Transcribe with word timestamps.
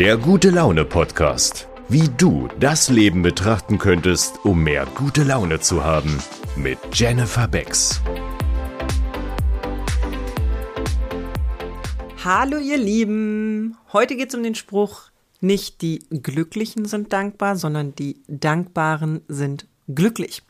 Der 0.00 0.16
gute 0.16 0.48
Laune 0.48 0.86
Podcast. 0.86 1.68
Wie 1.90 2.08
du 2.16 2.48
das 2.58 2.88
Leben 2.88 3.20
betrachten 3.20 3.76
könntest, 3.76 4.42
um 4.46 4.62
mehr 4.62 4.86
gute 4.94 5.24
Laune 5.24 5.60
zu 5.60 5.84
haben. 5.84 6.22
Mit 6.56 6.78
Jennifer 6.94 7.46
Becks. 7.46 8.00
Hallo 12.24 12.56
ihr 12.56 12.78
Lieben. 12.78 13.76
Heute 13.92 14.16
geht 14.16 14.30
es 14.30 14.34
um 14.34 14.42
den 14.42 14.54
Spruch, 14.54 15.10
nicht 15.42 15.82
die 15.82 15.98
Glücklichen 16.08 16.86
sind 16.86 17.12
dankbar, 17.12 17.56
sondern 17.56 17.94
die 17.94 18.22
Dankbaren 18.26 19.20
sind 19.28 19.66
glücklich. 19.86 20.42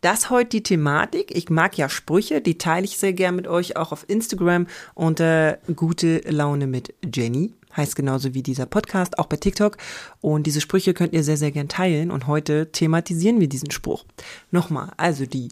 Das 0.00 0.28
heute 0.28 0.50
die 0.50 0.62
Thematik. 0.64 1.36
Ich 1.36 1.50
mag 1.50 1.78
ja 1.78 1.88
Sprüche, 1.88 2.40
die 2.40 2.58
teile 2.58 2.84
ich 2.84 2.98
sehr 2.98 3.12
gern 3.12 3.36
mit 3.36 3.46
euch 3.46 3.76
auch 3.76 3.92
auf 3.92 4.04
Instagram 4.08 4.66
unter 4.94 5.58
gute 5.76 6.18
Laune 6.28 6.66
mit 6.66 6.94
Jenny. 7.14 7.52
Heißt 7.78 7.96
genauso 7.96 8.34
wie 8.34 8.42
dieser 8.42 8.66
Podcast, 8.66 9.18
auch 9.18 9.26
bei 9.26 9.36
TikTok. 9.36 9.78
Und 10.20 10.46
diese 10.46 10.60
Sprüche 10.60 10.92
könnt 10.92 11.14
ihr 11.14 11.24
sehr, 11.24 11.36
sehr 11.36 11.52
gern 11.52 11.68
teilen. 11.68 12.10
Und 12.10 12.26
heute 12.26 12.70
thematisieren 12.72 13.40
wir 13.40 13.48
diesen 13.48 13.70
Spruch. 13.70 14.04
Nochmal, 14.50 14.92
also 14.96 15.24
die, 15.24 15.48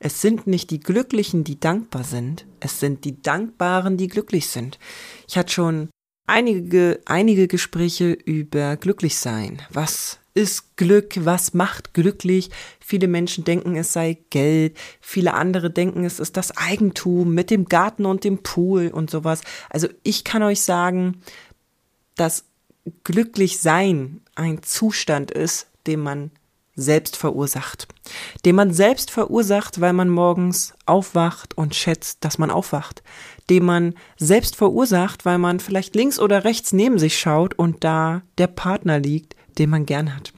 es 0.00 0.20
sind 0.20 0.48
nicht 0.48 0.70
die 0.70 0.80
Glücklichen, 0.80 1.44
die 1.44 1.60
dankbar 1.60 2.02
sind. 2.02 2.44
Es 2.58 2.80
sind 2.80 3.04
die 3.04 3.22
Dankbaren, 3.22 3.96
die 3.96 4.08
glücklich 4.08 4.48
sind. 4.48 4.80
Ich 5.28 5.38
hatte 5.38 5.52
schon 5.52 5.88
einige, 6.26 7.00
einige 7.04 7.46
Gespräche 7.46 8.10
über 8.12 8.76
Glücklichsein. 8.76 9.62
Was 9.70 10.18
ist 10.34 10.76
Glück? 10.76 11.14
Was 11.24 11.54
macht 11.54 11.94
glücklich? 11.94 12.50
Viele 12.80 13.06
Menschen 13.06 13.44
denken, 13.44 13.76
es 13.76 13.92
sei 13.92 14.18
Geld. 14.30 14.76
Viele 15.00 15.34
andere 15.34 15.70
denken, 15.70 16.04
es 16.04 16.18
ist 16.18 16.36
das 16.36 16.56
Eigentum 16.56 17.34
mit 17.34 17.50
dem 17.50 17.66
Garten 17.66 18.06
und 18.06 18.24
dem 18.24 18.38
Pool 18.42 18.88
und 18.88 19.10
sowas. 19.10 19.42
Also 19.70 19.88
ich 20.02 20.24
kann 20.24 20.42
euch 20.42 20.62
sagen, 20.62 21.22
dass 22.16 22.44
glücklich 23.04 23.60
sein 23.60 24.20
ein 24.34 24.62
Zustand 24.62 25.30
ist, 25.30 25.68
den 25.86 26.00
man 26.00 26.30
selbst 26.74 27.16
verursacht. 27.16 27.86
Den 28.44 28.56
man 28.56 28.72
selbst 28.72 29.10
verursacht, 29.10 29.80
weil 29.80 29.92
man 29.92 30.08
morgens 30.08 30.74
aufwacht 30.86 31.56
und 31.56 31.74
schätzt, 31.74 32.24
dass 32.24 32.38
man 32.38 32.50
aufwacht. 32.50 33.02
Den 33.50 33.64
man 33.64 33.94
selbst 34.16 34.56
verursacht, 34.56 35.24
weil 35.24 35.38
man 35.38 35.60
vielleicht 35.60 35.94
links 35.94 36.18
oder 36.18 36.44
rechts 36.44 36.72
neben 36.72 36.98
sich 36.98 37.18
schaut 37.18 37.54
und 37.54 37.84
da 37.84 38.22
der 38.38 38.46
Partner 38.46 38.98
liegt, 38.98 39.36
den 39.58 39.70
man 39.70 39.84
gern 39.84 40.14
hat. 40.14 40.32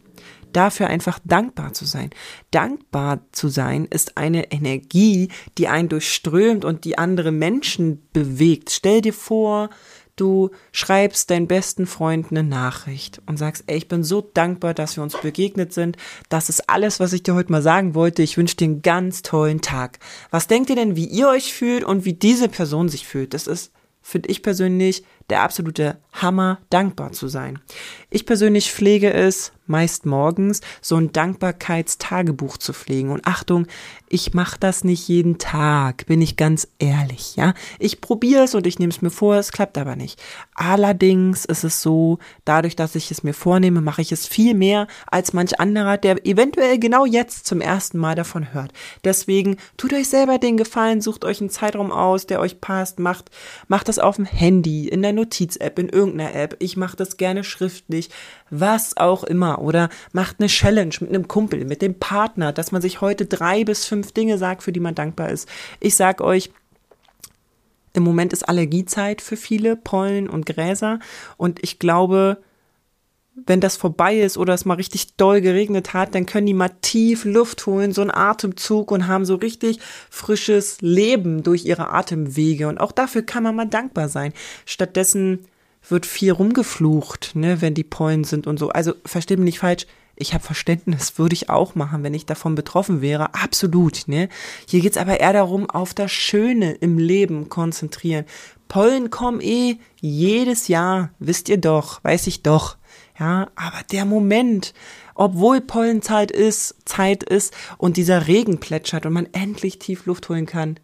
Dafür 0.53 0.87
einfach 0.87 1.19
dankbar 1.25 1.73
zu 1.73 1.85
sein. 1.85 2.11
Dankbar 2.53 3.21
zu 3.33 3.49
sein 3.49 3.87
ist 3.87 4.17
eine 4.17 4.53
Energie, 4.53 5.29
die 5.59 5.67
einen 5.67 5.89
durchströmt 5.89 6.65
und 6.65 6.85
die 6.85 6.97
andere 6.97 7.33
Menschen 7.33 8.09
bewegt. 8.13 8.71
Stell 8.71 9.01
dir 9.01 9.13
vor, 9.13 9.71
du 10.17 10.51
schreibst 10.73 11.31
deinen 11.31 11.47
besten 11.47 11.87
Freund 11.87 12.31
eine 12.31 12.43
Nachricht 12.43 13.21
und 13.27 13.37
sagst, 13.37 13.65
ey, 13.67 13.77
ich 13.77 13.89
bin 13.89 14.05
so 14.05 14.21
dankbar, 14.21 14.75
dass 14.75 14.97
wir 14.97 15.03
uns 15.03 15.17
begegnet 15.21 15.73
sind. 15.73 15.97
Das 16.29 16.49
ist 16.49 16.69
alles, 16.69 17.01
was 17.01 17.13
ich 17.13 17.23
dir 17.23 17.35
heute 17.35 17.53
mal 17.53 17.63
sagen 17.63 17.95
wollte. 17.95 18.23
Ich 18.23 18.37
wünsche 18.37 18.57
dir 18.57 18.67
einen 18.67 18.83
ganz 18.83 19.23
tollen 19.23 19.61
Tag. 19.61 19.99
Was 20.31 20.47
denkt 20.47 20.71
ihr 20.71 20.77
denn, 20.77 20.97
wie 20.97 21.07
ihr 21.07 21.29
euch 21.29 21.53
fühlt 21.53 21.85
und 21.85 22.05
wie 22.05 22.15
diese 22.15 22.49
Person 22.49 22.89
sich 22.89 23.07
fühlt? 23.07 23.35
Das 23.35 23.47
ist, 23.47 23.73
finde 24.03 24.29
ich 24.29 24.43
persönlich, 24.43 25.05
der 25.31 25.43
absolute 25.43 25.99
Hammer, 26.13 26.59
dankbar 26.71 27.13
zu 27.13 27.29
sein. 27.29 27.59
Ich 28.11 28.27
persönlich 28.27 28.71
pflege 28.71 29.13
es, 29.13 29.53
meist 29.67 30.05
morgens, 30.05 30.61
so 30.81 30.97
ein 30.97 31.13
Dankbarkeitstagebuch 31.13 32.59
zu 32.59 32.73
pflegen. 32.73 33.11
Und 33.11 33.27
Achtung, 33.27 33.67
ich 34.09 34.35
mache 34.35 34.59
das 34.61 34.85
nicht 34.85 35.09
jeden 35.09 35.39
Tag, 35.39 36.07
bin 36.07 36.21
ich 36.21 36.37
ganz 36.37 36.69
ehrlich, 36.79 37.37
ja. 37.37 37.55
Ich 37.79 38.01
probiere 38.01 38.45
es 38.45 38.55
und 38.55 38.67
ich 38.67 38.79
nehme 38.79 38.91
es 38.91 39.03
mir 39.03 39.11
vor, 39.11 39.37
es 39.37 39.53
klappt 39.53 39.79
aber 39.79 39.97
nicht. 39.97 40.23
Allerdings 40.55 41.45
ist 41.45 41.65
es 41.65 41.81
so, 41.81 42.19
dadurch, 42.45 42.77
dass 42.77 42.95
ich 42.95 43.11
es 43.11 43.23
mir 43.23 43.35
vornehme, 43.35 43.81
mache 43.81 44.03
ich 44.03 44.13
es 44.13 44.27
viel 44.27 44.55
mehr 44.55 44.87
als 45.07 45.33
manch 45.33 45.59
anderer, 45.59 45.97
der 45.97 46.27
eventuell 46.27 46.79
genau 46.79 47.07
jetzt 47.07 47.47
zum 47.47 47.61
ersten 47.61 47.99
Mal 47.99 48.15
davon 48.15 48.53
hört. 48.53 48.73
Deswegen 49.03 49.57
tut 49.77 49.93
euch 49.95 50.09
selber 50.09 50.39
den 50.39 50.57
Gefallen, 50.57 51.01
sucht 51.01 51.25
euch 51.25 51.41
einen 51.41 51.51
Zeitraum 51.51 51.91
aus, 51.91 52.27
der 52.27 52.41
euch 52.41 52.61
passt, 52.61 52.99
macht, 52.99 53.31
macht 53.67 53.89
das 53.89 53.99
auf 53.99 54.17
dem 54.17 54.27
Handy, 54.27 54.89
in 54.89 55.03
der 55.03 55.14
Notiz-App, 55.15 55.79
in 55.79 55.89
irgendeiner 55.89 56.35
App. 56.35 56.57
Ich 56.59 56.77
mache 56.77 56.97
das 56.97 57.17
gerne 57.17 57.45
schriftlich, 57.45 58.11
was 58.51 58.97
auch 58.97 59.25
immer. 59.25 59.61
Oder 59.61 59.89
macht 60.13 60.37
eine 60.39 60.49
Challenge 60.49 60.95
mit 61.01 61.11
einem 61.11 61.29
Kumpel, 61.29 61.65
mit 61.65 61.83
dem 61.83 61.99
Partner, 61.99 62.53
dass 62.53 62.73
man 62.73 62.83
sich 62.83 63.01
heute 63.01 63.27
drei 63.27 63.65
bis 63.65 63.87
fünf 63.87 64.13
Dinge 64.13 64.39
sagt, 64.39 64.63
für 64.63 64.73
die 64.73 64.81
man 64.81 64.95
dankbar 64.95 65.31
ist. 65.31 65.49
Ich 65.81 65.97
sag 65.97 66.21
euch, 66.21 66.51
im 67.95 68.03
Moment 68.03 68.33
ist 68.33 68.49
Allergiezeit 68.49 69.23
für 69.23 69.37
viele, 69.37 69.77
Pollen 69.77 70.29
und 70.29 70.47
Gräser. 70.47 70.99
Und 71.37 71.63
ich 71.63 71.79
glaube, 71.79 72.39
wenn 73.35 73.61
das 73.61 73.77
vorbei 73.77 74.19
ist 74.19 74.39
oder 74.39 74.55
es 74.55 74.65
mal 74.65 74.75
richtig 74.75 75.17
doll 75.17 75.41
geregnet 75.41 75.93
hat, 75.93 76.15
dann 76.15 76.27
können 76.27 76.47
die 76.47 76.55
mal 76.55 76.71
tief 76.83 77.25
Luft 77.25 77.67
holen, 77.67 77.93
so 77.93 78.01
einen 78.01 78.13
Atemzug 78.13 78.91
und 78.91 79.09
haben 79.09 79.25
so 79.25 79.35
richtig 79.35 79.81
frisches 80.09 80.81
Leben 80.81 81.43
durch 81.43 81.65
ihre 81.65 81.91
Atemwege. 81.91 82.69
Und 82.69 82.79
auch 82.79 82.93
dafür 82.93 83.23
kann 83.23 83.43
man 83.43 83.57
mal 83.57 83.67
dankbar 83.67 84.09
sein. 84.09 84.33
Stattdessen 84.67 85.47
wird 85.89 86.07
viel 86.07 86.33
rumgeflucht, 86.33 87.35
ne, 87.35 87.61
wenn 87.61 87.75
die 87.75 87.85
Pollen 87.85 88.25
sind 88.25 88.47
und 88.47 88.59
so. 88.59 88.71
Also 88.71 88.95
versteht 89.05 89.39
mich 89.39 89.47
nicht 89.47 89.59
falsch. 89.59 89.87
Ich 90.17 90.33
habe 90.33 90.45
Verständnis, 90.45 91.19
würde 91.19 91.35
ich 91.35 91.51
auch 91.51 91.75
machen, 91.75 92.05
wenn 92.05 92.15
ich 92.15 92.25
davon 92.25 92.55
betroffen 92.55 93.01
wäre. 93.01 93.35
Absolut, 93.35 94.07
ne? 94.07 94.29
Hier 94.69 94.81
geht's 94.81 94.97
aber 94.97 95.19
eher 95.19 95.33
darum, 95.33 95.69
auf 95.69 95.93
das 95.93 96.13
Schöne 96.13 96.73
im 96.75 96.99
Leben 96.99 97.49
konzentrieren. 97.49 98.25
Pollen 98.69 99.11
kommen 99.11 99.41
eh 99.41 99.79
jedes 100.01 100.69
Jahr, 100.69 101.11
wisst 101.19 101.49
ihr 101.49 101.59
doch, 101.59 102.03
weiß 102.05 102.29
ich 102.29 102.45
doch. 102.45 102.77
Ja, 103.19 103.49
aber 103.55 103.83
der 103.93 104.05
Moment, 104.05 104.75
obwohl 105.15 105.61
Pollenzeit 105.61 106.31
ist, 106.33 106.75
Zeit 106.85 107.23
ist 107.23 107.55
und 107.79 107.97
dieser 107.97 108.27
Regen 108.27 108.59
plätschert 108.59 109.07
und 109.07 109.13
man 109.13 109.29
endlich 109.33 109.79
tief 109.79 110.07
Luft 110.07 110.29
holen 110.29 110.47
kann, 110.47 110.81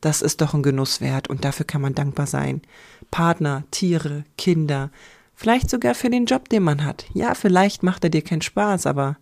das 0.00 0.22
ist 0.22 0.40
doch 0.40 0.54
ein 0.54 0.62
Genuss 0.62 1.00
wert 1.00 1.28
und 1.28 1.44
dafür 1.44 1.66
kann 1.66 1.80
man 1.80 1.94
dankbar 1.94 2.26
sein. 2.26 2.62
Partner, 3.10 3.64
Tiere, 3.70 4.24
Kinder, 4.36 4.90
vielleicht 5.34 5.70
sogar 5.70 5.94
für 5.94 6.10
den 6.10 6.26
Job, 6.26 6.48
den 6.48 6.62
man 6.62 6.84
hat. 6.84 7.06
Ja, 7.14 7.34
vielleicht 7.34 7.82
macht 7.82 8.04
er 8.04 8.10
dir 8.10 8.22
keinen 8.22 8.42
Spaß, 8.42 8.86
aber 8.86 9.16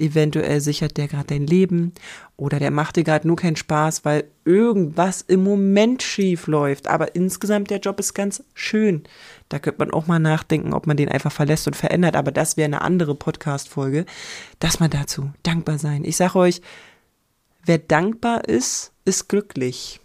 eventuell 0.00 0.60
sichert 0.60 0.96
der 0.96 1.08
gerade 1.08 1.26
dein 1.26 1.46
Leben 1.46 1.92
oder 2.36 2.58
der 2.58 2.70
macht 2.70 2.96
dir 2.96 3.04
gerade 3.04 3.28
nur 3.28 3.36
keinen 3.36 3.56
Spaß, 3.56 4.04
weil 4.04 4.24
irgendwas 4.44 5.20
im 5.22 5.44
Moment 5.44 6.02
schief 6.02 6.46
läuft. 6.46 6.88
Aber 6.88 7.14
insgesamt 7.14 7.70
der 7.70 7.80
Job 7.80 8.00
ist 8.00 8.14
ganz 8.14 8.42
schön. 8.54 9.04
Da 9.48 9.58
könnte 9.58 9.80
man 9.80 9.92
auch 9.92 10.06
mal 10.06 10.18
nachdenken, 10.18 10.72
ob 10.72 10.86
man 10.86 10.96
den 10.96 11.08
einfach 11.08 11.32
verlässt 11.32 11.66
und 11.66 11.76
verändert. 11.76 12.16
Aber 12.16 12.32
das 12.32 12.56
wäre 12.56 12.66
eine 12.66 12.82
andere 12.82 13.14
Podcast-Folge. 13.14 14.06
Das 14.58 14.80
mal 14.80 14.88
dazu. 14.88 15.30
Dankbar 15.42 15.78
sein. 15.78 16.04
Ich 16.04 16.16
sage 16.16 16.38
euch, 16.38 16.62
wer 17.64 17.78
dankbar 17.78 18.48
ist, 18.48 18.92
ist 19.04 19.28
glücklich. 19.28 20.00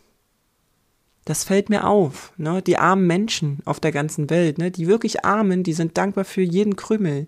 Das 1.25 1.44
fällt 1.44 1.69
mir 1.69 1.88
auf, 1.88 2.34
ne? 2.38 2.61
Die 2.61 2.78
armen 2.78 3.07
Menschen 3.07 3.59
auf 3.66 3.79
der 3.79 3.91
ganzen 3.91 4.29
Welt, 4.29 4.59
ne? 4.59 4.69
Die 4.69 4.88
wirklich 4.88 5.25
Armen, 5.25 5.63
die 5.63 5.73
sind 5.73 5.97
dankbar 5.97 6.23
für 6.23 6.44
jeden 6.44 6.75
Krümel. 6.75 7.28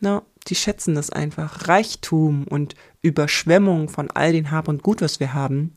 Na, 0.00 0.22
die 0.48 0.54
schätzen 0.54 0.94
das 0.94 1.10
einfach. 1.10 1.68
Reichtum 1.68 2.44
und 2.48 2.74
Überschwemmung 3.02 3.88
von 3.88 4.10
all 4.10 4.32
den 4.32 4.50
Hab 4.50 4.68
und 4.68 4.82
Gut, 4.82 5.00
was 5.00 5.20
wir 5.20 5.34
haben, 5.34 5.76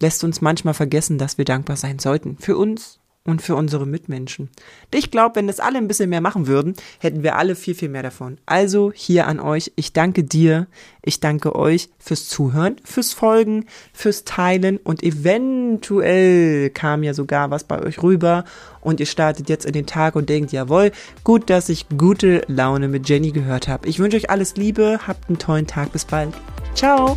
lässt 0.00 0.24
uns 0.24 0.40
manchmal 0.40 0.74
vergessen, 0.74 1.18
dass 1.18 1.38
wir 1.38 1.44
dankbar 1.44 1.76
sein 1.76 1.98
sollten. 1.98 2.36
Für 2.38 2.56
uns 2.56 3.00
und 3.26 3.40
für 3.40 3.56
unsere 3.56 3.86
Mitmenschen. 3.86 4.50
Ich 4.92 5.10
glaube, 5.10 5.36
wenn 5.36 5.46
das 5.46 5.58
alle 5.58 5.78
ein 5.78 5.88
bisschen 5.88 6.10
mehr 6.10 6.20
machen 6.20 6.46
würden, 6.46 6.74
hätten 6.98 7.22
wir 7.22 7.36
alle 7.36 7.56
viel, 7.56 7.74
viel 7.74 7.88
mehr 7.88 8.02
davon. 8.02 8.36
Also 8.44 8.92
hier 8.94 9.26
an 9.26 9.40
euch, 9.40 9.72
ich 9.76 9.94
danke 9.94 10.24
dir, 10.24 10.66
ich 11.02 11.20
danke 11.20 11.54
euch 11.54 11.88
fürs 11.98 12.28
Zuhören, 12.28 12.76
fürs 12.84 13.14
Folgen, 13.14 13.64
fürs 13.94 14.24
Teilen 14.24 14.76
und 14.76 15.02
eventuell 15.02 16.68
kam 16.70 17.02
ja 17.02 17.14
sogar 17.14 17.50
was 17.50 17.64
bei 17.64 17.82
euch 17.82 18.02
rüber 18.02 18.44
und 18.82 19.00
ihr 19.00 19.06
startet 19.06 19.48
jetzt 19.48 19.64
in 19.64 19.72
den 19.72 19.86
Tag 19.86 20.16
und 20.16 20.28
denkt, 20.28 20.52
jawohl, 20.52 20.92
gut, 21.24 21.48
dass 21.48 21.70
ich 21.70 21.86
gute 21.96 22.42
Laune 22.46 22.88
mit 22.88 23.08
Jenny 23.08 23.30
gehört 23.30 23.68
habe. 23.68 23.88
Ich 23.88 23.98
wünsche 23.98 24.18
euch 24.18 24.28
alles 24.28 24.56
Liebe, 24.56 25.00
habt 25.06 25.28
einen 25.28 25.38
tollen 25.38 25.66
Tag, 25.66 25.92
bis 25.92 26.04
bald. 26.04 26.34
Ciao! 26.74 27.16